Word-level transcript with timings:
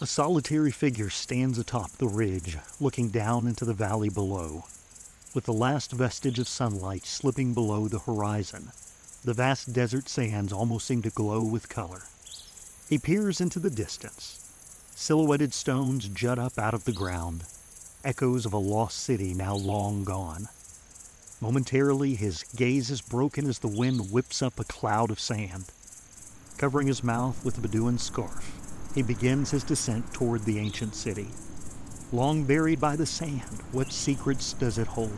A 0.00 0.06
solitary 0.06 0.70
figure 0.70 1.10
stands 1.10 1.58
atop 1.58 1.90
the 1.90 2.06
ridge, 2.06 2.56
looking 2.78 3.08
down 3.08 3.48
into 3.48 3.64
the 3.64 3.74
valley 3.74 4.08
below. 4.08 4.62
With 5.34 5.42
the 5.42 5.52
last 5.52 5.90
vestige 5.90 6.38
of 6.38 6.46
sunlight 6.46 7.04
slipping 7.04 7.52
below 7.52 7.88
the 7.88 7.98
horizon, 7.98 8.70
the 9.24 9.34
vast 9.34 9.72
desert 9.72 10.08
sands 10.08 10.52
almost 10.52 10.86
seem 10.86 11.02
to 11.02 11.10
glow 11.10 11.42
with 11.42 11.68
color. 11.68 12.02
He 12.88 12.98
peers 12.98 13.40
into 13.40 13.58
the 13.58 13.70
distance. 13.70 14.38
Silhouetted 14.94 15.52
stones 15.52 16.06
jut 16.06 16.38
up 16.38 16.60
out 16.60 16.74
of 16.74 16.84
the 16.84 16.92
ground, 16.92 17.42
echoes 18.04 18.46
of 18.46 18.52
a 18.52 18.58
lost 18.58 18.98
city 18.98 19.34
now 19.34 19.56
long 19.56 20.04
gone. 20.04 20.46
Momentarily, 21.40 22.14
his 22.14 22.44
gaze 22.54 22.88
is 22.92 23.00
broken 23.00 23.48
as 23.48 23.58
the 23.58 23.66
wind 23.66 24.12
whips 24.12 24.42
up 24.42 24.60
a 24.60 24.64
cloud 24.64 25.10
of 25.10 25.18
sand. 25.18 25.64
Covering 26.56 26.86
his 26.86 27.02
mouth 27.02 27.44
with 27.44 27.58
a 27.58 27.60
Bedouin 27.60 27.98
scarf, 27.98 28.57
he 28.98 29.02
begins 29.04 29.52
his 29.52 29.62
descent 29.62 30.12
toward 30.12 30.42
the 30.42 30.58
ancient 30.58 30.92
city. 30.92 31.28
Long 32.10 32.42
buried 32.42 32.80
by 32.80 32.96
the 32.96 33.06
sand, 33.06 33.62
what 33.70 33.92
secrets 33.92 34.54
does 34.54 34.76
it 34.76 34.88
hold? 34.88 35.12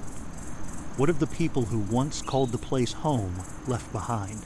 What 0.98 1.08
of 1.08 1.18
the 1.18 1.26
people 1.26 1.62
who 1.62 1.78
once 1.90 2.20
called 2.20 2.52
the 2.52 2.58
place 2.58 2.92
home 2.92 3.34
left 3.66 3.90
behind? 3.90 4.44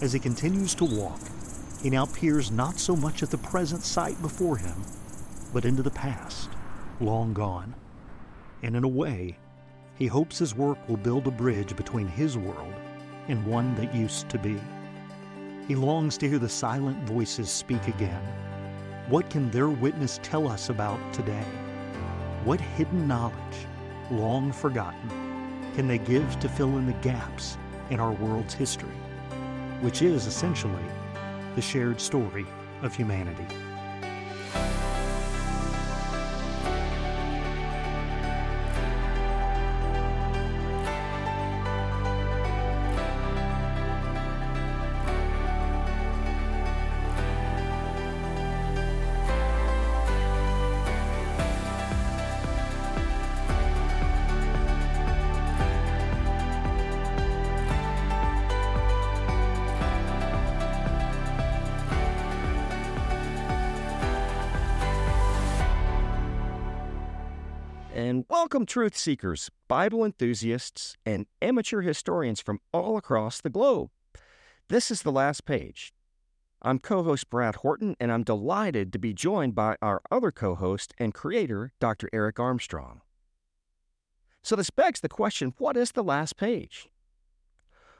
As 0.00 0.14
he 0.14 0.18
continues 0.18 0.74
to 0.76 0.86
walk, 0.86 1.20
he 1.82 1.90
now 1.90 2.06
peers 2.06 2.50
not 2.50 2.78
so 2.78 2.96
much 2.96 3.22
at 3.22 3.30
the 3.30 3.36
present 3.36 3.82
sight 3.82 4.22
before 4.22 4.56
him, 4.56 4.84
but 5.52 5.66
into 5.66 5.82
the 5.82 5.90
past, 5.90 6.48
long 6.98 7.34
gone. 7.34 7.74
And 8.62 8.74
in 8.74 8.84
a 8.84 8.88
way, 8.88 9.36
he 9.96 10.06
hopes 10.06 10.38
his 10.38 10.54
work 10.54 10.78
will 10.88 10.96
build 10.96 11.26
a 11.26 11.30
bridge 11.30 11.76
between 11.76 12.08
his 12.08 12.38
world 12.38 12.72
and 13.28 13.46
one 13.46 13.74
that 13.74 13.94
used 13.94 14.30
to 14.30 14.38
be. 14.38 14.58
He 15.70 15.76
longs 15.76 16.18
to 16.18 16.28
hear 16.28 16.40
the 16.40 16.48
silent 16.48 16.98
voices 17.04 17.48
speak 17.48 17.86
again. 17.86 18.20
What 19.08 19.30
can 19.30 19.52
their 19.52 19.68
witness 19.68 20.18
tell 20.20 20.48
us 20.48 20.68
about 20.68 20.98
today? 21.12 21.44
What 22.42 22.60
hidden 22.60 23.06
knowledge, 23.06 23.36
long 24.10 24.50
forgotten, 24.50 25.08
can 25.76 25.86
they 25.86 25.98
give 25.98 26.40
to 26.40 26.48
fill 26.48 26.76
in 26.78 26.86
the 26.86 26.92
gaps 26.94 27.56
in 27.90 28.00
our 28.00 28.10
world's 28.10 28.52
history, 28.52 28.98
which 29.80 30.02
is 30.02 30.26
essentially 30.26 30.82
the 31.54 31.62
shared 31.62 32.00
story 32.00 32.46
of 32.82 32.92
humanity? 32.92 33.46
Welcome 68.40 68.64
truth 68.64 68.96
seekers, 68.96 69.50
Bible 69.68 70.02
enthusiasts, 70.02 70.96
and 71.04 71.26
amateur 71.42 71.82
historians 71.82 72.40
from 72.40 72.58
all 72.72 72.96
across 72.96 73.38
the 73.38 73.50
globe. 73.50 73.90
This 74.70 74.90
is 74.90 75.02
the 75.02 75.12
last 75.12 75.44
page. 75.44 75.92
I'm 76.62 76.78
co 76.78 77.02
host 77.02 77.28
Brad 77.28 77.56
Horton, 77.56 77.96
and 78.00 78.10
I'm 78.10 78.22
delighted 78.22 78.94
to 78.94 78.98
be 78.98 79.12
joined 79.12 79.54
by 79.54 79.76
our 79.82 80.00
other 80.10 80.32
co 80.32 80.54
host 80.54 80.94
and 80.96 81.12
creator, 81.12 81.74
Dr. 81.80 82.08
Eric 82.14 82.40
Armstrong. 82.40 83.02
So, 84.42 84.56
this 84.56 84.70
begs 84.70 85.00
the 85.00 85.10
question 85.10 85.52
what 85.58 85.76
is 85.76 85.92
the 85.92 86.02
last 86.02 86.38
page? 86.38 86.88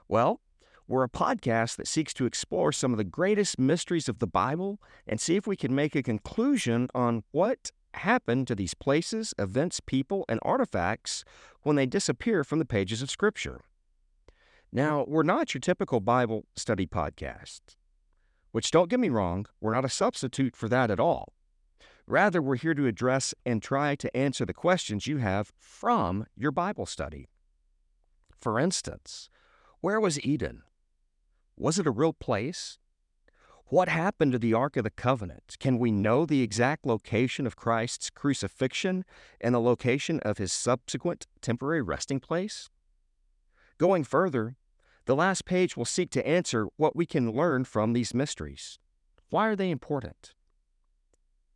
Well, 0.08 0.40
we're 0.88 1.04
a 1.04 1.10
podcast 1.10 1.76
that 1.76 1.86
seeks 1.86 2.14
to 2.14 2.24
explore 2.24 2.72
some 2.72 2.92
of 2.92 2.98
the 2.98 3.04
greatest 3.04 3.58
mysteries 3.58 4.08
of 4.08 4.20
the 4.20 4.26
Bible 4.26 4.80
and 5.06 5.20
see 5.20 5.36
if 5.36 5.46
we 5.46 5.54
can 5.54 5.74
make 5.74 5.94
a 5.94 6.02
conclusion 6.02 6.88
on 6.94 7.24
what 7.30 7.72
happen 7.94 8.44
to 8.46 8.54
these 8.54 8.74
places, 8.74 9.34
events, 9.38 9.80
people, 9.80 10.24
and 10.28 10.40
artifacts 10.42 11.24
when 11.62 11.76
they 11.76 11.86
disappear 11.86 12.44
from 12.44 12.58
the 12.58 12.64
pages 12.64 13.02
of 13.02 13.10
Scripture. 13.10 13.60
Now, 14.72 15.04
we're 15.06 15.22
not 15.22 15.54
your 15.54 15.60
typical 15.60 16.00
Bible 16.00 16.46
study 16.56 16.86
podcast, 16.86 17.60
which 18.52 18.70
don't 18.70 18.90
get 18.90 19.00
me 19.00 19.08
wrong, 19.08 19.46
we're 19.60 19.74
not 19.74 19.84
a 19.84 19.88
substitute 19.88 20.56
for 20.56 20.68
that 20.68 20.90
at 20.90 21.00
all. 21.00 21.32
Rather, 22.06 22.42
we're 22.42 22.56
here 22.56 22.74
to 22.74 22.86
address 22.86 23.34
and 23.46 23.62
try 23.62 23.94
to 23.94 24.16
answer 24.16 24.44
the 24.44 24.52
questions 24.52 25.06
you 25.06 25.18
have 25.18 25.52
from 25.56 26.26
your 26.36 26.50
Bible 26.50 26.86
study. 26.86 27.28
For 28.40 28.58
instance, 28.58 29.30
where 29.80 30.00
was 30.00 30.20
Eden? 30.24 30.62
Was 31.56 31.78
it 31.78 31.86
a 31.86 31.92
real 31.92 32.12
place? 32.12 32.79
What 33.70 33.88
happened 33.88 34.32
to 34.32 34.38
the 34.40 34.52
Ark 34.52 34.76
of 34.76 34.82
the 34.82 34.90
Covenant? 34.90 35.54
Can 35.60 35.78
we 35.78 35.92
know 35.92 36.26
the 36.26 36.42
exact 36.42 36.84
location 36.84 37.46
of 37.46 37.54
Christ's 37.54 38.10
crucifixion 38.10 39.04
and 39.40 39.54
the 39.54 39.60
location 39.60 40.18
of 40.24 40.38
his 40.38 40.52
subsequent 40.52 41.28
temporary 41.40 41.80
resting 41.80 42.18
place? 42.18 42.68
Going 43.78 44.02
further, 44.02 44.56
the 45.04 45.14
last 45.14 45.44
page 45.44 45.76
will 45.76 45.84
seek 45.84 46.10
to 46.10 46.26
answer 46.26 46.66
what 46.78 46.96
we 46.96 47.06
can 47.06 47.30
learn 47.30 47.62
from 47.62 47.92
these 47.92 48.12
mysteries. 48.12 48.80
Why 49.28 49.46
are 49.46 49.54
they 49.54 49.70
important? 49.70 50.34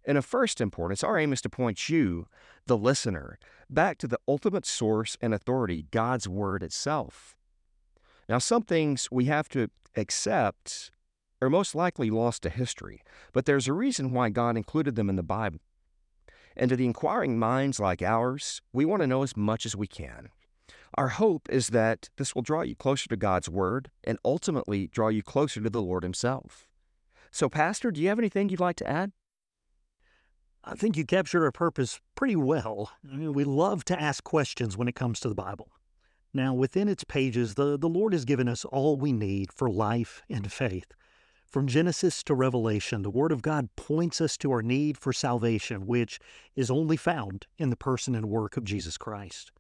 In 0.05 0.17
a 0.17 0.23
first 0.23 0.61
importance, 0.61 1.03
our 1.03 1.19
aim 1.19 1.33
is 1.33 1.43
to 1.43 1.51
point 1.51 1.89
you, 1.89 2.29
the 2.67 2.79
listener, 2.79 3.41
back 3.69 3.99
to 3.99 4.07
the 4.07 4.21
ultimate 4.29 4.67
source 4.67 5.17
and 5.21 5.35
authority, 5.35 5.87
God's 5.91 6.29
Word 6.29 6.63
itself. 6.63 7.37
Now, 8.29 8.39
some 8.39 8.63
things 8.63 9.09
we 9.11 9.25
have 9.25 9.49
to 9.49 9.69
accept 9.97 10.93
are 11.45 11.51
most 11.51 11.75
likely 11.75 12.11
lost 12.11 12.43
to 12.43 12.51
history, 12.51 13.03
but 13.33 13.47
there's 13.47 13.69
a 13.69 13.73
reason 13.73 14.13
why 14.13 14.31
God 14.31 14.57
included 14.57 14.97
them 14.97 15.09
in 15.09 15.17
the 15.17 15.23
Bible. 15.23 15.61
And 16.57 16.69
to 16.71 16.77
the 16.77 16.87
inquiring 16.87 17.39
minds 17.39 17.81
like 17.81 18.03
ours, 18.03 18.63
we 18.73 18.85
want 18.85 19.03
to 19.03 19.07
know 19.07 19.23
as 19.23 19.37
much 19.37 19.67
as 19.67 19.77
we 19.77 19.87
can. 19.87 20.29
Our 20.97 21.09
hope 21.09 21.49
is 21.51 21.69
that 21.69 22.09
this 22.17 22.35
will 22.35 22.43
draw 22.43 22.63
you 22.63 22.77
closer 22.77 23.09
to 23.09 23.17
God's 23.17 23.49
Word 23.49 23.91
and 24.05 24.19
ultimately 24.25 24.87
draw 24.87 25.09
you 25.09 25.23
closer 25.23 25.61
to 25.61 25.71
the 25.71 25.83
Lord 25.83 26.05
Himself. 26.05 26.69
So, 27.33 27.49
Pastor, 27.49 27.91
do 27.91 28.01
you 28.01 28.09
have 28.09 28.19
anything 28.19 28.49
you'd 28.49 28.61
like 28.61 28.77
to 28.77 28.89
add? 28.89 29.11
I 30.63 30.77
think 30.77 30.97
you 30.97 31.05
captured 31.05 31.45
our 31.45 31.53
purpose 31.53 32.01
pretty 32.15 32.37
well. 32.37 32.93
I 33.13 33.17
mean, 33.17 33.33
we 33.33 33.45
love 33.45 33.85
to 33.87 34.01
ask 34.01 34.23
questions 34.23 34.77
when 34.77 34.89
it 34.89 34.95
comes 34.95 35.21
to 35.21 35.29
the 35.29 35.35
Bible. 35.35 35.73
Now, 36.33 36.55
within 36.55 36.89
its 36.89 37.05
pages, 37.05 37.55
the, 37.55 37.77
the 37.77 37.89
Lord 37.89 38.13
has 38.13 38.25
given 38.25 38.49
us 38.49 38.65
all 38.65 38.97
we 38.97 39.13
need 39.13 39.53
for 39.53 39.69
life 39.69 40.23
and 40.31 40.51
faith. 40.51 40.93
From 41.55 41.69
Genesis 41.69 42.25
to 42.25 42.35
Revelation, 42.35 43.03
the 43.03 43.11
Word 43.11 43.31
of 43.31 43.41
God 43.41 43.69
points 43.77 44.21
us 44.21 44.37
to 44.39 44.51
our 44.51 44.61
need 44.61 44.99
for 44.99 45.13
salvation, 45.13 45.87
which 45.87 46.19
is 46.57 46.69
only 46.69 46.97
found 46.97 47.47
in 47.59 47.71
the 47.71 47.77
person 47.77 48.17
and 48.17 48.29
work 48.29 48.57
of 48.57 48.65
Jesus 48.65 48.99
Christ. 48.99 49.53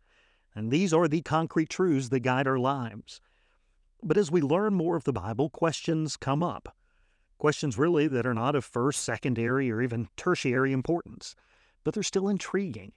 And 0.56 0.72
these 0.72 0.92
are 0.92 1.06
the 1.06 1.22
concrete 1.22 1.68
truths 1.68 2.08
that 2.08 2.18
guide 2.18 2.48
our 2.48 2.58
lives. 2.58 3.20
But 4.02 4.16
as 4.16 4.28
we 4.28 4.40
learn 4.40 4.74
more 4.74 4.96
of 4.96 5.04
the 5.04 5.12
Bible, 5.12 5.50
questions 5.50 6.16
come 6.16 6.42
up. 6.42 6.74
Questions 7.38 7.78
really 7.78 8.08
that 8.08 8.26
are 8.26 8.34
not 8.34 8.56
of 8.56 8.64
first, 8.64 9.04
secondary, 9.04 9.70
or 9.70 9.80
even 9.80 10.08
tertiary 10.16 10.72
importance, 10.72 11.36
but 11.84 11.94
they're 11.94 12.02
still 12.02 12.28
intriguing. 12.28 12.90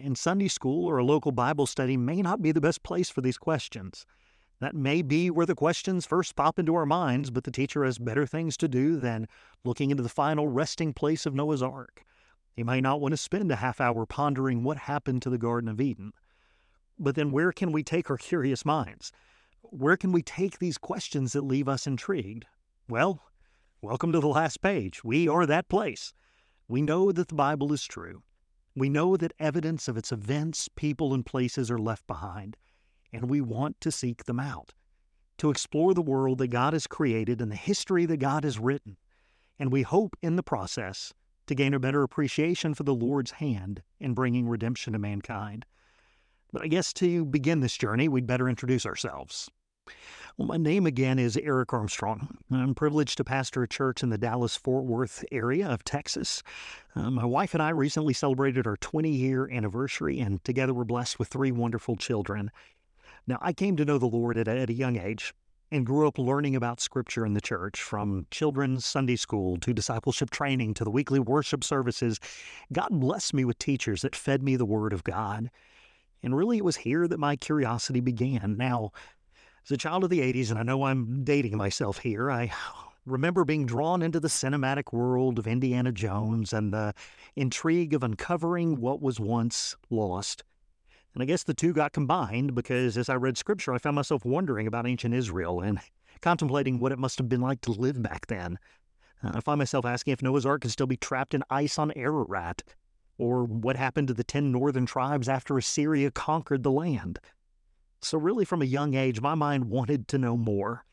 And 0.00 0.18
Sunday 0.18 0.48
school 0.48 0.86
or 0.86 0.98
a 0.98 1.04
local 1.04 1.30
Bible 1.30 1.66
study 1.66 1.96
may 1.96 2.22
not 2.22 2.42
be 2.42 2.50
the 2.50 2.60
best 2.60 2.82
place 2.82 3.08
for 3.08 3.20
these 3.20 3.38
questions. 3.38 4.04
That 4.58 4.74
may 4.74 5.02
be 5.02 5.30
where 5.30 5.44
the 5.44 5.54
questions 5.54 6.06
first 6.06 6.34
pop 6.34 6.58
into 6.58 6.74
our 6.74 6.86
minds, 6.86 7.30
but 7.30 7.44
the 7.44 7.50
teacher 7.50 7.84
has 7.84 7.98
better 7.98 8.26
things 8.26 8.56
to 8.58 8.68
do 8.68 8.96
than 8.96 9.28
looking 9.64 9.90
into 9.90 10.02
the 10.02 10.08
final 10.08 10.48
resting 10.48 10.94
place 10.94 11.26
of 11.26 11.34
Noah's 11.34 11.62
Ark. 11.62 12.02
He 12.54 12.64
may 12.64 12.80
not 12.80 13.02
want 13.02 13.12
to 13.12 13.18
spend 13.18 13.52
a 13.52 13.56
half 13.56 13.82
hour 13.82 14.06
pondering 14.06 14.62
what 14.62 14.78
happened 14.78 15.20
to 15.22 15.30
the 15.30 15.36
Garden 15.36 15.68
of 15.68 15.78
Eden. 15.78 16.12
But 16.98 17.16
then 17.16 17.30
where 17.30 17.52
can 17.52 17.70
we 17.70 17.82
take 17.82 18.08
our 18.08 18.16
curious 18.16 18.64
minds? 18.64 19.12
Where 19.60 19.98
can 19.98 20.10
we 20.10 20.22
take 20.22 20.58
these 20.58 20.78
questions 20.78 21.34
that 21.34 21.44
leave 21.44 21.68
us 21.68 21.86
intrigued? 21.86 22.46
Well, 22.88 23.20
welcome 23.82 24.10
to 24.12 24.20
the 24.20 24.28
last 24.28 24.62
page. 24.62 25.04
We 25.04 25.28
are 25.28 25.44
that 25.44 25.68
place. 25.68 26.14
We 26.66 26.80
know 26.80 27.12
that 27.12 27.28
the 27.28 27.34
Bible 27.34 27.74
is 27.74 27.84
true. 27.84 28.22
We 28.74 28.88
know 28.88 29.18
that 29.18 29.34
evidence 29.38 29.86
of 29.86 29.98
its 29.98 30.12
events, 30.12 30.70
people, 30.76 31.12
and 31.12 31.26
places 31.26 31.70
are 31.70 31.78
left 31.78 32.06
behind 32.06 32.56
and 33.12 33.28
we 33.28 33.40
want 33.40 33.80
to 33.80 33.90
seek 33.90 34.24
them 34.24 34.40
out, 34.40 34.74
to 35.38 35.50
explore 35.50 35.94
the 35.94 36.02
world 36.02 36.38
that 36.38 36.48
God 36.48 36.72
has 36.72 36.86
created 36.86 37.40
and 37.40 37.50
the 37.50 37.56
history 37.56 38.06
that 38.06 38.18
God 38.18 38.44
has 38.44 38.58
written. 38.58 38.96
And 39.58 39.72
we 39.72 39.82
hope 39.82 40.16
in 40.22 40.36
the 40.36 40.42
process 40.42 41.12
to 41.46 41.54
gain 41.54 41.74
a 41.74 41.78
better 41.78 42.02
appreciation 42.02 42.74
for 42.74 42.82
the 42.82 42.94
Lord's 42.94 43.30
hand 43.32 43.82
in 44.00 44.14
bringing 44.14 44.48
redemption 44.48 44.92
to 44.92 44.98
mankind. 44.98 45.64
But 46.52 46.62
I 46.62 46.68
guess 46.68 46.92
to 46.94 47.24
begin 47.24 47.60
this 47.60 47.76
journey, 47.76 48.08
we'd 48.08 48.26
better 48.26 48.48
introduce 48.48 48.86
ourselves. 48.86 49.50
Well, 50.36 50.48
my 50.48 50.58
name 50.58 50.84
again 50.84 51.18
is 51.18 51.38
Eric 51.38 51.72
Armstrong. 51.72 52.36
I'm 52.50 52.74
privileged 52.74 53.16
to 53.16 53.24
pastor 53.24 53.62
a 53.62 53.68
church 53.68 54.02
in 54.02 54.10
the 54.10 54.18
Dallas 54.18 54.54
Fort 54.54 54.84
Worth 54.84 55.24
area 55.32 55.66
of 55.66 55.82
Texas. 55.84 56.42
Uh, 56.94 57.10
my 57.10 57.24
wife 57.24 57.54
and 57.54 57.62
I 57.62 57.70
recently 57.70 58.12
celebrated 58.12 58.66
our 58.66 58.76
20 58.76 59.08
year 59.08 59.48
anniversary, 59.50 60.20
and 60.20 60.42
together 60.44 60.74
we're 60.74 60.84
blessed 60.84 61.18
with 61.18 61.28
three 61.28 61.52
wonderful 61.52 61.96
children. 61.96 62.50
Now, 63.26 63.38
I 63.40 63.52
came 63.52 63.76
to 63.76 63.84
know 63.84 63.98
the 63.98 64.06
Lord 64.06 64.38
at 64.38 64.46
a, 64.46 64.52
at 64.52 64.70
a 64.70 64.74
young 64.74 64.96
age 64.96 65.34
and 65.72 65.84
grew 65.84 66.06
up 66.06 66.16
learning 66.16 66.54
about 66.54 66.80
Scripture 66.80 67.26
in 67.26 67.34
the 67.34 67.40
church, 67.40 67.82
from 67.82 68.26
children's 68.30 68.86
Sunday 68.86 69.16
school 69.16 69.56
to 69.58 69.74
discipleship 69.74 70.30
training 70.30 70.74
to 70.74 70.84
the 70.84 70.90
weekly 70.90 71.18
worship 71.18 71.64
services. 71.64 72.20
God 72.72 72.88
blessed 72.90 73.34
me 73.34 73.44
with 73.44 73.58
teachers 73.58 74.02
that 74.02 74.14
fed 74.14 74.44
me 74.44 74.54
the 74.54 74.64
Word 74.64 74.92
of 74.92 75.02
God. 75.02 75.50
And 76.22 76.36
really, 76.36 76.58
it 76.58 76.64
was 76.64 76.76
here 76.76 77.08
that 77.08 77.18
my 77.18 77.34
curiosity 77.34 78.00
began. 78.00 78.56
Now, 78.56 78.92
as 79.64 79.72
a 79.72 79.76
child 79.76 80.04
of 80.04 80.10
the 80.10 80.20
80s, 80.20 80.50
and 80.50 80.58
I 80.58 80.62
know 80.62 80.84
I'm 80.84 81.24
dating 81.24 81.56
myself 81.56 81.98
here, 81.98 82.30
I 82.30 82.52
remember 83.06 83.44
being 83.44 83.66
drawn 83.66 84.02
into 84.02 84.20
the 84.20 84.28
cinematic 84.28 84.92
world 84.92 85.40
of 85.40 85.48
Indiana 85.48 85.90
Jones 85.90 86.52
and 86.52 86.72
the 86.72 86.94
intrigue 87.34 87.92
of 87.92 88.04
uncovering 88.04 88.80
what 88.80 89.02
was 89.02 89.18
once 89.18 89.74
lost. 89.90 90.44
And 91.16 91.22
I 91.22 91.26
guess 91.26 91.44
the 91.44 91.54
two 91.54 91.72
got 91.72 91.94
combined 91.94 92.54
because 92.54 92.98
as 92.98 93.08
I 93.08 93.14
read 93.14 93.38
scripture, 93.38 93.72
I 93.72 93.78
found 93.78 93.96
myself 93.96 94.26
wondering 94.26 94.66
about 94.66 94.86
ancient 94.86 95.14
Israel 95.14 95.62
and 95.62 95.80
contemplating 96.20 96.78
what 96.78 96.92
it 96.92 96.98
must 96.98 97.16
have 97.16 97.26
been 97.26 97.40
like 97.40 97.62
to 97.62 97.72
live 97.72 98.02
back 98.02 98.26
then. 98.26 98.58
Uh, 99.24 99.30
I 99.32 99.40
find 99.40 99.56
myself 99.56 99.86
asking 99.86 100.12
if 100.12 100.20
Noah's 100.20 100.44
Ark 100.44 100.60
could 100.60 100.72
still 100.72 100.86
be 100.86 100.98
trapped 100.98 101.32
in 101.32 101.42
ice 101.48 101.78
on 101.78 101.90
Ararat, 101.96 102.62
or 103.16 103.44
what 103.44 103.76
happened 103.76 104.08
to 104.08 104.14
the 104.14 104.24
ten 104.24 104.52
northern 104.52 104.84
tribes 104.84 105.26
after 105.26 105.56
Assyria 105.56 106.10
conquered 106.10 106.62
the 106.62 106.70
land. 106.70 107.18
So, 108.02 108.18
really, 108.18 108.44
from 108.44 108.60
a 108.60 108.66
young 108.66 108.92
age, 108.92 109.22
my 109.22 109.34
mind 109.34 109.70
wanted 109.70 110.08
to 110.08 110.18
know 110.18 110.36
more. 110.36 110.84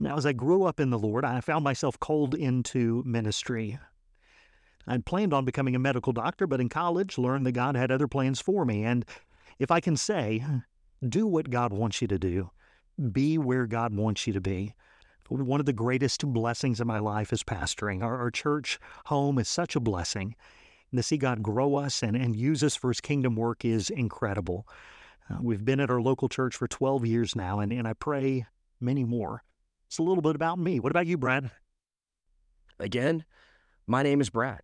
Now, 0.00 0.16
as 0.16 0.26
I 0.26 0.32
grew 0.32 0.64
up 0.64 0.80
in 0.80 0.90
the 0.90 0.98
Lord, 0.98 1.24
I 1.24 1.40
found 1.40 1.62
myself 1.62 2.00
called 2.00 2.34
into 2.34 3.04
ministry. 3.06 3.78
I'd 4.88 5.06
planned 5.06 5.32
on 5.32 5.44
becoming 5.44 5.76
a 5.76 5.78
medical 5.78 6.12
doctor, 6.12 6.48
but 6.48 6.60
in 6.60 6.68
college 6.68 7.16
learned 7.16 7.46
that 7.46 7.52
God 7.52 7.76
had 7.76 7.92
other 7.92 8.08
plans 8.08 8.40
for 8.40 8.64
me. 8.64 8.82
And 8.82 9.04
if 9.58 9.70
I 9.70 9.80
can 9.80 9.96
say, 9.96 10.44
do 11.06 11.26
what 11.26 11.50
God 11.50 11.72
wants 11.72 12.00
you 12.00 12.08
to 12.08 12.18
do, 12.18 12.50
be 13.12 13.38
where 13.38 13.66
God 13.66 13.94
wants 13.94 14.26
you 14.26 14.32
to 14.32 14.40
be. 14.40 14.74
One 15.28 15.60
of 15.60 15.66
the 15.66 15.72
greatest 15.72 16.26
blessings 16.26 16.80
of 16.80 16.86
my 16.86 16.98
life 16.98 17.32
is 17.32 17.42
pastoring. 17.42 18.02
Our, 18.02 18.18
our 18.18 18.30
church 18.30 18.78
home 19.06 19.38
is 19.38 19.48
such 19.48 19.76
a 19.76 19.80
blessing. 19.80 20.34
And 20.90 20.98
to 20.98 21.02
see 21.02 21.18
God 21.18 21.42
grow 21.42 21.76
us 21.76 22.02
and, 22.02 22.16
and 22.16 22.34
use 22.34 22.64
us 22.64 22.74
for 22.74 22.88
his 22.88 23.00
kingdom 23.00 23.36
work 23.36 23.64
is 23.64 23.90
incredible. 23.90 24.66
Uh, 25.30 25.36
we've 25.42 25.64
been 25.64 25.80
at 25.80 25.90
our 25.90 26.00
local 26.00 26.28
church 26.28 26.56
for 26.56 26.66
12 26.66 27.04
years 27.04 27.36
now, 27.36 27.60
and, 27.60 27.72
and 27.72 27.86
I 27.86 27.92
pray 27.92 28.46
many 28.80 29.04
more. 29.04 29.42
It's 29.86 29.98
a 29.98 30.02
little 30.02 30.22
bit 30.22 30.34
about 30.34 30.58
me. 30.58 30.80
What 30.80 30.92
about 30.92 31.06
you, 31.06 31.18
Brad? 31.18 31.50
Again, 32.78 33.24
my 33.86 34.02
name 34.02 34.20
is 34.20 34.30
Brad. 34.30 34.60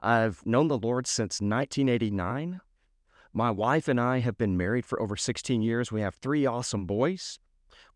I've 0.00 0.44
known 0.44 0.66
the 0.66 0.78
Lord 0.78 1.06
since 1.06 1.40
1989. 1.40 2.60
My 3.34 3.50
wife 3.50 3.88
and 3.88 3.98
I 3.98 4.18
have 4.18 4.36
been 4.36 4.58
married 4.58 4.84
for 4.84 5.00
over 5.00 5.16
16 5.16 5.62
years. 5.62 5.90
We 5.90 6.02
have 6.02 6.14
three 6.16 6.44
awesome 6.44 6.84
boys. 6.84 7.38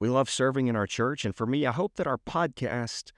We 0.01 0.09
love 0.09 0.31
serving 0.31 0.67
in 0.69 0.77
our 0.77 0.87
church. 0.87 1.27
And 1.27 1.35
for 1.35 1.47
me, 1.47 1.67
I 1.67 1.73
hope 1.73 1.97
that 1.97 2.07
our 2.07 2.17
podcast 2.17 3.13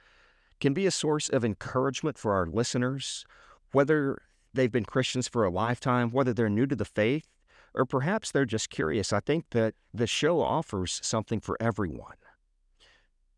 can 0.61 0.75
be 0.75 0.87
a 0.87 0.91
source 0.91 1.29
of 1.29 1.44
encouragement 1.44 2.19
for 2.19 2.32
our 2.35 2.47
listeners, 2.47 3.25
whether 3.70 4.20
they've 4.53 4.73
been 4.73 4.85
Christians 4.85 5.29
for 5.29 5.44
a 5.44 5.50
lifetime, 5.50 6.11
whether 6.11 6.32
they're 6.32 6.49
new 6.49 6.67
to 6.67 6.75
the 6.75 6.85
faith, 6.85 7.29
or 7.73 7.87
perhaps 7.87 8.32
they're 8.32 8.44
just 8.44 8.70
curious. 8.70 9.12
I 9.12 9.20
think 9.20 9.50
that 9.50 9.75
the 9.94 10.09
show 10.09 10.41
offers 10.41 11.00
something 11.05 11.38
for 11.38 11.56
everyone. 11.61 12.17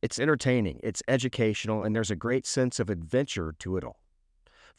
It's 0.01 0.19
entertaining, 0.19 0.81
it's 0.83 1.03
educational, 1.07 1.83
and 1.83 1.95
there's 1.95 2.11
a 2.11 2.17
great 2.17 2.47
sense 2.47 2.81
of 2.81 2.89
adventure 2.89 3.55
to 3.59 3.77
it 3.77 3.85
all. 3.85 4.01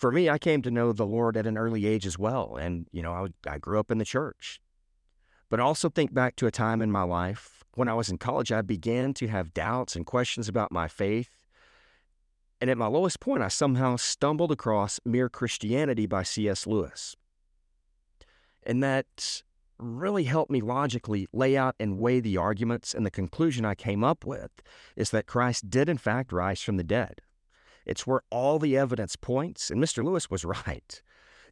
For 0.01 0.12
me, 0.12 0.30
I 0.31 0.39
came 0.39 0.63
to 0.63 0.71
know 0.71 0.94
the 0.94 1.06
Lord 1.06 1.38
at 1.38 1.45
an 1.45 1.59
early 1.59 1.86
age 1.86 2.07
as 2.07 2.18
well, 2.18 2.56
and 2.56 2.88
you 2.92 3.03
know, 3.03 3.13
I, 3.13 3.50
I 3.50 3.59
grew 3.59 3.80
up 3.80 3.92
in 3.92 4.00
the 4.00 4.03
church. 4.03 4.59
But 5.48 5.59
I 5.59 5.63
also 5.63 5.89
think 5.89 6.12
back 6.12 6.36
to 6.38 6.48
a 6.48 6.51
time 6.51 6.81
in 6.81 6.92
my 6.92 7.03
life 7.03 7.63
when 7.75 7.88
I 7.88 7.94
was 7.94 8.09
in 8.09 8.18
college, 8.18 8.51
I 8.51 8.63
began 8.63 9.13
to 9.13 9.27
have 9.27 9.53
doubts 9.53 9.95
and 9.95 10.03
questions 10.03 10.50
about 10.50 10.71
my 10.71 10.88
faith. 10.88 11.38
And 12.59 12.68
at 12.68 12.80
my 12.80 12.88
lowest 12.88 13.19
point, 13.19 13.44
I 13.44 13.48
somehow 13.48 13.95
stumbled 13.95 14.51
across 14.51 15.00
Mere 15.06 15.30
Christianity 15.30 16.07
by 16.07 16.24
C.S. 16.24 16.65
Lewis. 16.65 17.15
And 18.63 18.81
that 18.81 19.44
really 19.77 20.24
helped 20.24 20.50
me 20.50 20.62
logically 20.62 21.27
lay 21.31 21.56
out 21.56 21.75
and 21.80 22.00
weigh 22.00 22.21
the 22.21 22.38
arguments. 22.38 22.95
And 22.95 23.06
the 23.06 23.12
conclusion 23.12 23.65
I 23.65 23.75
came 23.75 24.03
up 24.03 24.25
with 24.25 24.51
is 24.95 25.12
that 25.12 25.27
Christ 25.27 25.69
did, 25.69 25.89
in 25.89 26.00
fact, 26.00 26.31
rise 26.31 26.62
from 26.62 26.77
the 26.77 26.83
dead. 26.83 27.21
It's 27.85 28.05
where 28.05 28.21
all 28.29 28.59
the 28.59 28.77
evidence 28.77 29.15
points, 29.15 29.69
and 29.69 29.81
Mr. 29.81 30.03
Lewis 30.03 30.29
was 30.29 30.45
right. 30.67 31.01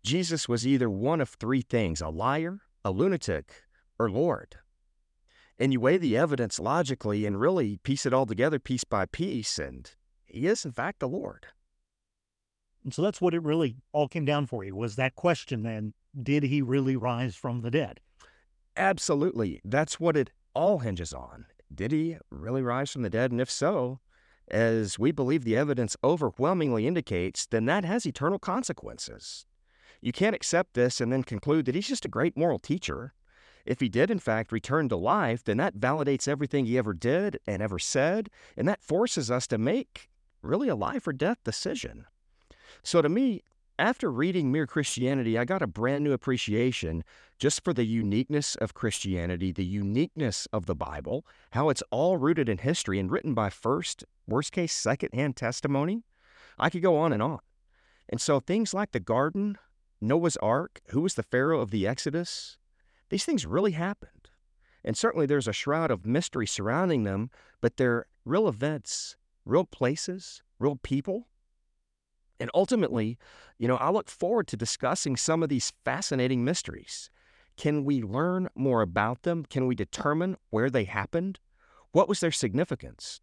Jesus 0.04 0.48
was 0.48 0.66
either 0.66 0.90
one 0.90 1.22
of 1.22 1.30
three 1.30 1.62
things 1.62 2.02
a 2.02 2.10
liar, 2.10 2.62
a 2.86 2.92
lunatic, 2.92 3.64
or 3.98 4.10
Lord. 4.10 4.58
And 5.58 5.74
you 5.74 5.80
weigh 5.80 5.98
the 5.98 6.16
evidence 6.16 6.60
logically 6.60 7.26
and 7.26 7.40
really 7.40 7.78
piece 7.78 8.06
it 8.06 8.14
all 8.14 8.26
together 8.26 8.60
piece 8.60 8.86
by 8.86 9.06
piece, 9.06 9.60
and 9.60 9.92
he 10.26 10.48
is, 10.48 10.64
in 10.64 10.72
fact, 10.72 11.00
the 11.00 11.08
Lord. 11.08 11.48
And 12.84 12.94
so 12.94 13.02
that's 13.02 13.20
what 13.20 13.34
it 13.34 13.44
really 13.44 13.76
all 13.92 14.08
came 14.08 14.26
down 14.26 14.46
for 14.46 14.64
you 14.64 14.76
was 14.76 14.96
that 14.96 15.16
question 15.16 15.64
then 15.64 15.94
did 16.24 16.44
he 16.44 16.62
really 16.62 16.96
rise 16.96 17.36
from 17.36 17.62
the 17.62 17.72
dead? 17.72 18.00
Absolutely. 18.78 19.60
That's 19.66 20.00
what 20.00 20.16
it 20.16 20.32
all 20.54 20.80
hinges 20.80 21.14
on. 21.14 21.46
Did 21.74 21.92
he 21.92 22.18
really 22.32 22.62
rise 22.62 22.92
from 22.92 23.02
the 23.02 23.10
dead? 23.10 23.32
And 23.32 23.42
if 23.42 23.52
so, 23.52 24.00
as 24.52 24.98
we 25.00 25.12
believe 25.12 25.44
the 25.44 25.58
evidence 25.58 25.96
overwhelmingly 26.04 26.88
indicates, 26.88 27.46
then 27.46 27.66
that 27.66 27.86
has 27.86 28.06
eternal 28.06 28.40
consequences. 28.40 29.46
You 30.02 30.12
can't 30.12 30.36
accept 30.36 30.74
this 30.74 31.02
and 31.02 31.12
then 31.12 31.24
conclude 31.24 31.66
that 31.66 31.76
he's 31.76 31.88
just 31.88 32.06
a 32.06 32.10
great 32.10 32.38
moral 32.38 32.60
teacher. 32.60 33.14
If 33.66 33.80
he 33.80 33.90
did, 33.90 34.10
in 34.10 34.20
fact, 34.20 34.52
return 34.52 34.90
to 34.90 34.96
life, 34.96 35.44
then 35.44 35.58
that 35.58 35.76
validates 35.76 36.28
everything 36.28 36.66
he 36.66 36.78
ever 36.78 36.94
did 36.94 37.40
and 37.46 37.62
ever 37.62 37.78
said, 37.78 38.30
and 38.56 38.68
that 38.68 38.82
forces 38.82 39.30
us 39.30 39.46
to 39.48 39.58
make 39.58 40.10
really 40.42 40.70
a 40.70 40.76
life 40.76 41.06
or 41.08 41.14
death 41.14 41.44
decision. 41.44 42.06
So 42.82 43.02
to 43.02 43.10
me, 43.10 43.44
after 43.80 44.12
reading 44.12 44.52
Mere 44.52 44.68
Christianity, 44.68 45.38
I 45.38 45.46
got 45.46 45.62
a 45.62 45.68
brand 45.68 46.04
new 46.04 46.12
appreciation 46.12 47.04
just 47.38 47.64
for 47.64 47.74
the 47.74 47.86
uniqueness 47.86 48.56
of 48.56 48.74
Christianity, 48.74 49.54
the 49.54 49.64
uniqueness 49.64 50.48
of 50.52 50.66
the 50.66 50.76
Bible, 50.76 51.26
how 51.52 51.70
it's 51.70 51.82
all 51.90 52.18
rooted 52.18 52.50
in 52.50 52.58
history 52.58 53.00
and 53.00 53.10
written 53.10 53.34
by 53.34 53.50
first, 53.50 54.04
worst 54.28 54.52
case, 54.52 54.74
secondhand 54.74 55.38
testimony. 55.38 56.04
I 56.58 56.70
could 56.70 56.82
go 56.82 56.98
on 56.98 57.14
and 57.14 57.24
on. 57.24 57.40
And 58.10 58.20
so 58.20 58.42
things 58.42 58.74
like 58.74 58.92
the 58.92 59.00
garden, 59.00 59.58
Noah's 60.02 60.36
Ark, 60.38 60.82
who 60.90 61.00
was 61.02 61.14
the 61.14 61.24
Pharaoh 61.24 61.62
of 61.62 61.72
the 61.72 61.88
Exodus, 61.88 62.58
these 63.10 63.24
things 63.24 63.46
really 63.46 63.72
happened. 63.72 64.30
And 64.84 64.98
certainly 64.98 65.26
there's 65.26 65.48
a 65.48 65.54
shroud 65.54 65.90
of 65.90 66.06
mystery 66.06 66.48
surrounding 66.48 67.04
them, 67.04 67.30
but 67.62 67.78
they're 67.78 68.08
real 68.26 68.50
events, 68.50 69.16
real 69.46 69.64
places, 69.64 70.44
real 70.60 70.76
people 70.76 71.28
and 72.40 72.50
ultimately, 72.54 73.18
you 73.58 73.68
know, 73.68 73.78
I 73.78 73.90
look 73.90 74.10
forward 74.10 74.48
to 74.48 74.58
discussing 74.58 75.18
some 75.18 75.44
of 75.44 75.50
these 75.50 75.74
fascinating 75.84 76.44
mysteries. 76.44 77.10
Can 77.58 77.84
we 77.84 78.02
learn 78.02 78.48
more 78.56 78.82
about 78.82 79.24
them? 79.24 79.46
Can 79.50 79.68
we 79.68 79.76
determine 79.76 80.38
where 80.50 80.70
they 80.70 80.86
happened? 80.86 81.40
What 81.92 82.08
was 82.08 82.20
their 82.20 82.32
significance? 82.32 83.22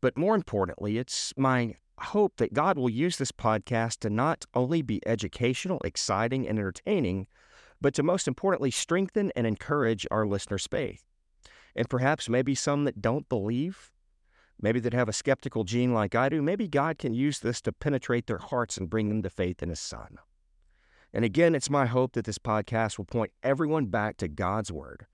But 0.00 0.16
more 0.16 0.34
importantly, 0.34 0.96
it's 0.96 1.34
my 1.36 1.74
hope 1.98 2.38
that 2.38 2.54
God 2.54 2.78
will 2.78 2.88
use 2.88 3.18
this 3.18 3.32
podcast 3.32 3.98
to 3.98 4.10
not 4.10 4.46
only 4.54 4.80
be 4.80 5.06
educational, 5.06 5.80
exciting, 5.84 6.48
and 6.48 6.58
entertaining, 6.58 7.26
but 7.80 7.92
to 7.94 8.02
most 8.02 8.26
importantly 8.26 8.70
strengthen 8.70 9.30
and 9.36 9.46
encourage 9.46 10.06
our 10.10 10.26
listeners' 10.26 10.66
faith. 10.66 11.04
And 11.76 11.88
perhaps 11.88 12.28
maybe 12.28 12.54
some 12.54 12.84
that 12.84 13.02
don't 13.02 13.28
believe 13.28 13.92
maybe 14.60 14.80
that 14.80 14.92
have 14.92 15.08
a 15.08 15.12
skeptical 15.12 15.64
gene 15.64 15.92
like 15.92 16.14
I 16.14 16.28
do, 16.28 16.42
maybe 16.42 16.68
God 16.68 16.98
can 16.98 17.14
use 17.14 17.40
this 17.40 17.60
to 17.62 17.72
penetrate 17.72 18.26
their 18.26 18.38
hearts 18.38 18.76
and 18.76 18.90
bring 18.90 19.08
them 19.08 19.22
to 19.22 19.30
faith 19.30 19.62
in 19.62 19.68
His 19.68 19.80
Son. 19.80 20.18
And 21.12 21.24
again, 21.24 21.54
it's 21.54 21.70
my 21.70 21.86
hope 21.86 22.12
that 22.12 22.24
this 22.24 22.38
podcast 22.38 22.98
will 22.98 23.04
point 23.04 23.32
everyone 23.42 23.86
back 23.86 24.16
to 24.18 24.28
God's 24.28 24.70
Word 24.70 25.06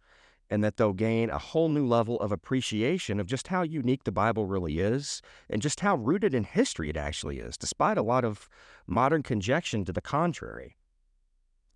and 0.49 0.63
that 0.63 0.77
they'll 0.77 0.93
gain 0.93 1.31
a 1.31 1.39
whole 1.39 1.69
new 1.69 1.87
level 1.87 2.21
of 2.21 2.31
appreciation 2.31 3.19
of 3.19 3.27
just 3.27 3.49
how 3.49 3.63
unique 3.63 4.05
the 4.05 4.13
Bible 4.13 4.47
really 4.47 4.79
is 4.79 5.21
and 5.51 5.63
just 5.63 5.81
how 5.81 5.97
rooted 5.97 6.35
in 6.35 6.45
history 6.45 6.89
it 6.89 6.97
actually 6.97 7.39
is, 7.39 7.57
despite 7.57 7.99
a 7.99 8.03
lot 8.03 8.25
of 8.25 8.49
modern 8.87 9.23
conjecture 9.23 9.83
to 9.83 9.93
the 9.93 10.01
contrary. 10.01 10.77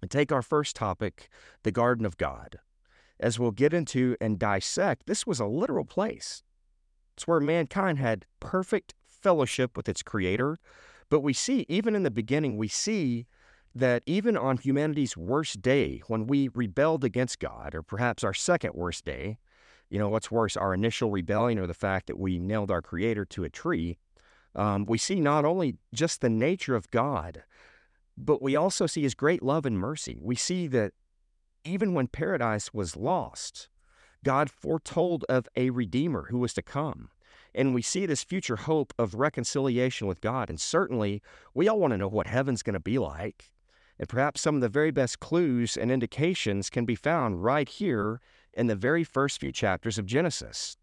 And 0.01 0.11
take 0.11 0.33
our 0.33 0.43
first 0.43 0.77
topic, 0.77 1.29
the 1.63 1.73
Garden 1.73 2.07
of 2.07 2.17
God. 2.17 2.59
As 3.19 3.39
we'll 3.39 3.51
get 3.51 3.75
into 3.75 4.17
and 4.21 4.39
dissect, 4.39 5.07
this 5.07 5.27
was 5.27 5.41
a 5.41 5.47
literal 5.47 5.85
place. 5.85 6.43
It's 7.15 7.27
where 7.27 7.41
mankind 7.41 7.99
had 7.99 8.27
perfect 8.41 8.95
fellowship 9.07 9.77
with 9.77 9.89
its 9.89 10.03
creator. 10.03 10.59
But 11.09 11.21
we 11.21 11.33
see, 11.33 11.67
even 11.69 11.95
in 11.95 12.03
the 12.03 12.11
beginning, 12.11 12.57
we 12.57 12.69
see 12.69 13.27
that 13.75 14.03
even 14.07 14.37
on 14.37 14.57
humanity's 14.57 15.17
worst 15.17 15.61
day, 15.63 16.03
when 16.09 16.27
we 16.27 16.49
rebelled 16.55 17.05
against 17.05 17.39
God, 17.39 17.75
or 17.75 17.83
perhaps 17.83 18.25
our 18.25 18.35
second 18.35 18.75
worst 18.75 19.05
day, 19.05 19.39
You 19.91 19.99
know, 19.99 20.09
what's 20.09 20.31
worse, 20.31 20.57
our 20.57 20.73
initial 20.73 21.11
rebellion 21.11 21.59
or 21.59 21.67
the 21.67 21.75
fact 21.75 22.07
that 22.07 22.19
we 22.19 22.39
nailed 22.39 22.71
our 22.71 22.81
Creator 22.81 23.25
to 23.27 23.45
a 23.45 23.51
tree. 23.51 23.99
Um, 24.55 24.87
we 24.87 24.99
see 24.99 25.21
not 25.21 25.45
only 25.45 25.77
just 25.93 26.21
the 26.21 26.31
nature 26.31 26.77
of 26.77 26.91
God, 26.91 27.43
but 28.17 28.41
we 28.41 28.55
also 28.57 28.87
see 28.87 29.03
His 29.03 29.15
great 29.15 29.43
love 29.43 29.67
and 29.67 29.79
mercy. 29.79 30.19
We 30.23 30.37
see 30.37 30.69
that 30.69 30.93
even 31.65 31.93
when 31.93 32.07
paradise 32.07 32.73
was 32.73 32.97
lost, 32.97 33.69
God 34.25 34.51
foretold 34.51 35.25
of 35.29 35.49
a 35.57 35.71
Redeemer 35.71 36.27
who 36.31 36.39
was 36.39 36.55
to 36.55 36.63
come. 36.63 37.11
And 37.55 37.75
we 37.75 37.83
see 37.83 38.07
this 38.07 38.23
future 38.23 38.57
hope 38.57 38.93
of 38.99 39.15
reconciliation 39.15 40.07
with 40.07 40.21
God. 40.21 40.51
And 40.51 40.61
certainly, 40.61 41.23
we 41.55 41.69
all 41.69 41.81
want 41.81 41.93
to 41.93 41.99
know 41.99 42.09
what 42.09 42.27
heaven's 42.27 42.63
going 42.63 42.75
to 42.75 42.81
be 42.81 42.99
like. 42.99 43.53
And 43.99 44.09
perhaps 44.09 44.41
some 44.41 44.55
of 44.55 44.61
the 44.61 44.69
very 44.69 44.91
best 44.91 45.21
clues 45.21 45.77
and 45.77 45.91
indications 45.91 46.71
can 46.71 46.85
be 46.85 46.95
found 46.95 47.43
right 47.43 47.69
here 47.69 48.21
in 48.55 48.67
the 48.67 48.77
very 48.77 49.05
first 49.05 49.41
few 49.41 49.53
chapters 49.53 49.99
of 49.99 50.07
Genesis. 50.07 50.77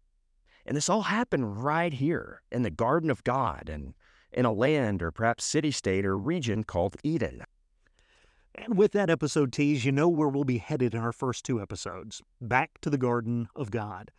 And 0.66 0.76
this 0.76 0.88
all 0.88 1.02
happened 1.02 1.64
right 1.64 1.92
here 1.92 2.42
in 2.52 2.62
the 2.62 2.70
Garden 2.70 3.10
of 3.10 3.24
God 3.24 3.70
and 3.72 3.94
in 4.32 4.44
a 4.44 4.52
land 4.52 5.02
or 5.02 5.10
perhaps 5.10 5.44
city 5.44 5.70
state 5.70 6.04
or 6.04 6.16
region 6.16 6.64
called 6.64 6.96
Eden. 7.02 7.42
And 8.60 8.76
with 8.76 8.90
that 8.92 9.08
episode 9.08 9.52
tease, 9.52 9.84
you 9.84 9.92
know 9.92 10.08
where 10.08 10.28
we'll 10.28 10.42
be 10.42 10.58
headed 10.58 10.92
in 10.92 11.00
our 11.00 11.12
first 11.12 11.44
two 11.44 11.62
episodes 11.62 12.22
back 12.40 12.80
to 12.80 12.90
the 12.90 12.98
Garden 12.98 13.48
of 13.54 13.70
God. 13.70 14.10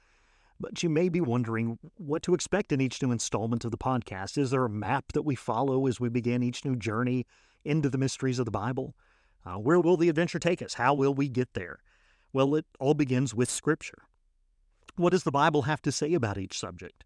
But 0.60 0.81
you 0.81 0.89
may 0.89 1.10
be 1.10 1.19
wondering 1.19 1.77
what 1.98 2.24
to 2.24 2.34
expect 2.34 2.72
in 2.72 2.79
each 2.79 3.01
new 3.01 3.12
installment 3.12 3.65
of 3.65 3.72
the 3.72 3.77
podcast. 3.77 4.38
Is 4.38 4.51
there 4.51 4.63
a 4.63 4.69
map 4.69 5.12
that 5.13 5.24
we 5.24 5.36
follow 5.36 5.88
as 5.88 6.00
we 6.00 6.08
begin 6.08 6.41
each 6.41 6.63
new 6.63 6.77
journey 6.77 7.25
into 7.65 7.89
the 7.89 7.98
mysteries 7.98 8.39
of 8.39 8.46
the 8.46 8.51
Bible? 8.51 8.96
Uh, 9.46 9.55
where 9.55 9.79
will 9.79 9.98
the 9.98 10.10
adventure 10.10 10.39
take 10.39 10.62
us? 10.62 10.75
How 10.75 10.93
will 10.93 11.13
we 11.13 11.27
get 11.27 11.53
there? 11.53 11.79
Well, 12.31 12.55
it 12.55 12.65
all 12.79 12.93
begins 12.93 13.34
with 13.34 13.50
Scripture. 13.50 14.03
What 14.96 15.12
does 15.12 15.24
the 15.24 15.31
Bible 15.31 15.63
have 15.63 15.81
to 15.81 15.91
say 15.91 16.13
about 16.13 16.38
each 16.38 16.58
subject? 16.58 17.03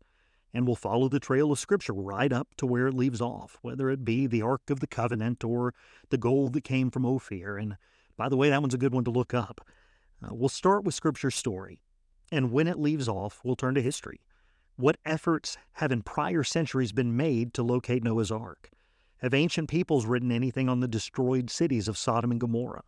And 0.53 0.67
we'll 0.67 0.75
follow 0.75 1.10
the 1.10 1.19
trail 1.19 1.51
of 1.51 1.60
Scripture 1.60 1.93
right 1.93 2.31
up 2.31 2.55
to 2.57 2.65
where 2.65 2.88
it 2.88 2.93
leaves 2.93 3.22
off, 3.22 3.57
whether 3.62 3.89
it 3.89 4.05
be 4.05 4.27
the 4.27 4.43
Ark 4.43 4.69
of 4.69 4.79
the 4.79 4.88
Covenant 4.88 5.43
or 5.43 5.74
the 6.10 6.17
gold 6.17 6.53
that 6.53 6.63
came 6.63 6.91
from 6.91 7.05
Ophir. 7.05 7.57
And 7.57 7.77
by 8.17 8.29
the 8.29 8.38
way, 8.38 8.50
that 8.50 8.62
one's 8.62 8.75
a 8.75 8.79
good 8.79 8.93
one 8.93 9.03
to 9.05 9.12
look 9.12 9.33
up. 9.33 9.65
Uh, 10.24 10.29
we'll 10.31 10.50
start 10.50 10.83
with 10.83 10.93
Scripture's 10.93 11.36
story 11.36 11.79
and 12.33 12.51
when 12.51 12.67
it 12.67 12.79
leaves 12.79 13.07
off, 13.07 13.41
we'll 13.43 13.55
turn 13.55 13.75
to 13.75 13.81
history. 13.81 14.19
What 14.75 14.98
efforts 15.05 15.55
have 15.74 15.91
in 15.91 16.01
prior 16.01 16.43
centuries 16.43 16.91
been 16.91 17.15
made 17.15 17.53
to 17.53 17.62
locate 17.62 18.03
Noah's 18.03 18.31
Ark? 18.31 18.72
Have 19.17 19.36
ancient 19.36 19.69
peoples 19.69 20.07
written 20.07 20.31
anything 20.31 20.67
on 20.67 20.79
the 20.79 20.88
destroyed 20.88 21.51
cities 21.51 21.88
of 21.88 21.95
Sodom 21.95 22.31
and 22.31 22.39
Gomorrah? 22.39 22.86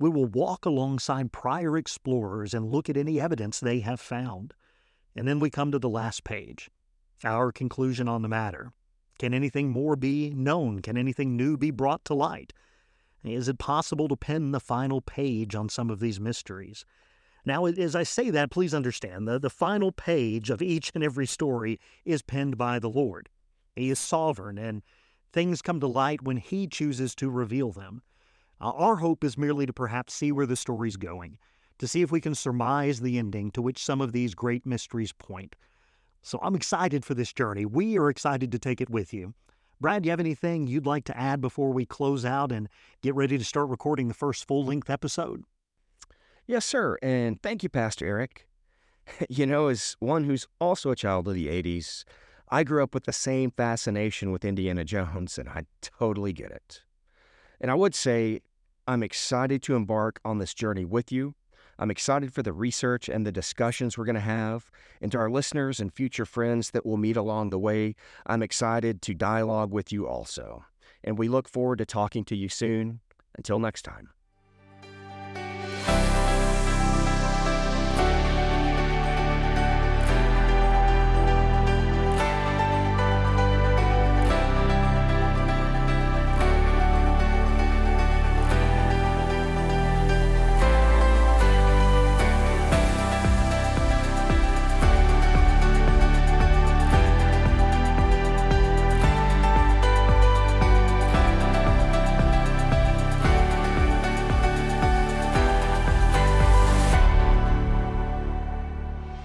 We 0.00 0.10
will 0.10 0.26
walk 0.26 0.66
alongside 0.66 1.30
prior 1.30 1.76
explorers 1.76 2.54
and 2.54 2.72
look 2.72 2.90
at 2.90 2.96
any 2.96 3.20
evidence 3.20 3.60
they 3.60 3.80
have 3.80 4.00
found. 4.00 4.52
And 5.14 5.28
then 5.28 5.38
we 5.38 5.48
come 5.48 5.70
to 5.70 5.78
the 5.78 5.88
last 5.88 6.24
page 6.24 6.68
our 7.24 7.52
conclusion 7.52 8.08
on 8.08 8.22
the 8.22 8.28
matter. 8.28 8.72
Can 9.18 9.34
anything 9.34 9.70
more 9.70 9.96
be 9.96 10.30
known? 10.30 10.80
Can 10.80 10.96
anything 10.96 11.36
new 11.36 11.56
be 11.56 11.70
brought 11.70 12.04
to 12.06 12.14
light? 12.14 12.52
Is 13.24 13.48
it 13.48 13.58
possible 13.58 14.08
to 14.08 14.16
pen 14.16 14.50
the 14.50 14.60
final 14.60 15.00
page 15.00 15.54
on 15.54 15.68
some 15.68 15.90
of 15.90 16.00
these 16.00 16.18
mysteries? 16.18 16.84
Now, 17.44 17.66
as 17.66 17.96
I 17.96 18.02
say 18.02 18.30
that, 18.30 18.50
please 18.50 18.74
understand 18.74 19.26
the, 19.26 19.38
the 19.38 19.50
final 19.50 19.92
page 19.92 20.50
of 20.50 20.62
each 20.62 20.92
and 20.94 21.02
every 21.02 21.26
story 21.26 21.80
is 22.04 22.22
penned 22.22 22.56
by 22.56 22.78
the 22.78 22.90
Lord. 22.90 23.28
He 23.74 23.90
is 23.90 23.98
sovereign, 23.98 24.58
and 24.58 24.82
things 25.32 25.62
come 25.62 25.80
to 25.80 25.86
light 25.86 26.22
when 26.22 26.36
He 26.36 26.66
chooses 26.66 27.14
to 27.16 27.30
reveal 27.30 27.72
them. 27.72 28.02
Our 28.60 28.96
hope 28.96 29.24
is 29.24 29.36
merely 29.36 29.66
to 29.66 29.72
perhaps 29.72 30.14
see 30.14 30.30
where 30.30 30.46
the 30.46 30.54
story's 30.54 30.96
going, 30.96 31.38
to 31.78 31.88
see 31.88 32.02
if 32.02 32.12
we 32.12 32.20
can 32.20 32.36
surmise 32.36 33.00
the 33.00 33.18
ending 33.18 33.50
to 33.52 33.62
which 33.62 33.84
some 33.84 34.00
of 34.00 34.12
these 34.12 34.34
great 34.34 34.64
mysteries 34.64 35.12
point. 35.12 35.56
So 36.22 36.38
I'm 36.42 36.54
excited 36.54 37.04
for 37.04 37.14
this 37.14 37.32
journey. 37.32 37.66
We 37.66 37.98
are 37.98 38.08
excited 38.08 38.52
to 38.52 38.58
take 38.58 38.80
it 38.80 38.88
with 38.88 39.12
you. 39.12 39.34
Brad, 39.80 40.02
do 40.02 40.06
you 40.06 40.12
have 40.12 40.20
anything 40.20 40.68
you'd 40.68 40.86
like 40.86 41.04
to 41.04 41.18
add 41.18 41.40
before 41.40 41.72
we 41.72 41.84
close 41.84 42.24
out 42.24 42.52
and 42.52 42.68
get 43.02 43.16
ready 43.16 43.36
to 43.36 43.44
start 43.44 43.68
recording 43.68 44.06
the 44.06 44.14
first 44.14 44.46
full 44.46 44.64
length 44.64 44.88
episode? 44.88 45.42
Yes, 46.46 46.64
sir. 46.64 46.96
And 47.02 47.42
thank 47.42 47.64
you, 47.64 47.68
Pastor 47.68 48.06
Eric. 48.06 48.46
you 49.28 49.44
know, 49.44 49.66
as 49.66 49.96
one 49.98 50.22
who's 50.24 50.46
also 50.60 50.90
a 50.90 50.96
child 50.96 51.26
of 51.26 51.34
the 51.34 51.48
80s, 51.48 52.04
I 52.48 52.62
grew 52.62 52.82
up 52.82 52.94
with 52.94 53.04
the 53.04 53.12
same 53.12 53.50
fascination 53.50 54.30
with 54.30 54.44
Indiana 54.44 54.84
Jones, 54.84 55.38
and 55.38 55.48
I 55.48 55.64
totally 55.80 56.32
get 56.32 56.52
it. 56.52 56.82
And 57.60 57.70
I 57.70 57.74
would 57.74 57.94
say 57.94 58.40
I'm 58.86 59.02
excited 59.02 59.62
to 59.64 59.74
embark 59.74 60.20
on 60.24 60.38
this 60.38 60.54
journey 60.54 60.84
with 60.84 61.10
you. 61.10 61.34
I'm 61.78 61.90
excited 61.90 62.32
for 62.32 62.42
the 62.42 62.52
research 62.52 63.08
and 63.08 63.26
the 63.26 63.32
discussions 63.32 63.96
we're 63.96 64.04
going 64.04 64.14
to 64.14 64.20
have. 64.20 64.70
And 65.00 65.10
to 65.12 65.18
our 65.18 65.30
listeners 65.30 65.80
and 65.80 65.92
future 65.92 66.24
friends 66.24 66.70
that 66.70 66.86
we'll 66.86 66.96
meet 66.96 67.16
along 67.16 67.50
the 67.50 67.58
way, 67.58 67.94
I'm 68.26 68.42
excited 68.42 69.02
to 69.02 69.14
dialogue 69.14 69.72
with 69.72 69.92
you 69.92 70.06
also. 70.06 70.64
And 71.02 71.18
we 71.18 71.28
look 71.28 71.48
forward 71.48 71.78
to 71.78 71.86
talking 71.86 72.24
to 72.26 72.36
you 72.36 72.48
soon. 72.48 73.00
Until 73.34 73.58
next 73.58 73.82
time. 73.82 74.10